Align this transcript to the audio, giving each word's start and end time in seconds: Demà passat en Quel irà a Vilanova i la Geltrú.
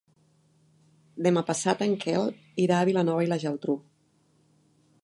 Demà 1.27 1.43
passat 1.49 1.83
en 1.87 1.93
Quel 2.05 2.27
irà 2.65 2.81
a 2.81 2.89
Vilanova 2.91 3.29
i 3.29 3.31
la 3.35 3.41
Geltrú. 3.47 3.79